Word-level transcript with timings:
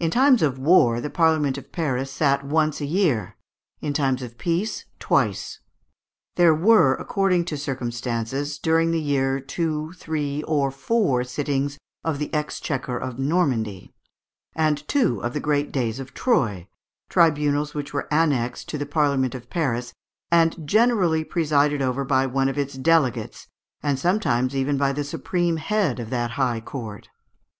In 0.00 0.10
times 0.10 0.42
of 0.42 0.58
war 0.58 1.00
the 1.00 1.08
Parliament 1.08 1.56
of 1.56 1.70
Paris 1.70 2.10
sat 2.10 2.42
once 2.42 2.80
a 2.80 2.84
year, 2.86 3.36
in 3.80 3.92
times 3.92 4.20
of 4.20 4.36
peace 4.36 4.84
twice. 4.98 5.60
There 6.34 6.52
were, 6.52 6.94
according 6.96 7.44
to 7.44 7.56
circumstances, 7.56 8.58
during 8.58 8.90
the 8.90 9.00
year 9.00 9.38
two, 9.38 9.92
three, 9.92 10.42
or 10.42 10.72
four 10.72 11.22
sittings 11.22 11.78
of 12.02 12.18
the 12.18 12.34
exchequer 12.34 12.98
of 12.98 13.20
Normandy, 13.20 13.94
and 14.56 14.88
two 14.88 15.22
of 15.22 15.34
the 15.34 15.38
Great 15.40 15.70
Days 15.70 16.00
of 16.00 16.14
Troyes, 16.14 16.64
tribunals 17.08 17.74
which 17.74 17.92
were 17.94 18.12
annexed 18.12 18.68
to 18.70 18.76
the 18.76 18.84
Parliament 18.86 19.36
of 19.36 19.50
Paris, 19.50 19.92
and 20.32 20.66
generally 20.66 21.22
presided 21.22 21.80
over 21.80 22.04
by 22.04 22.26
one 22.26 22.48
of 22.48 22.58
its 22.58 22.74
delegates, 22.74 23.46
and 23.84 24.00
sometimes 24.00 24.56
even 24.56 24.76
by 24.76 24.92
the 24.92 25.04
supreme 25.04 25.58
head 25.58 26.00
of 26.00 26.10
that 26.10 26.32
high 26.32 26.60
court. 26.60 27.08